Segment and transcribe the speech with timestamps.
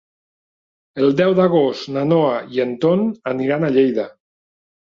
[1.03, 4.09] El deu d'agost na Noa i en Ton aniran a Lleida.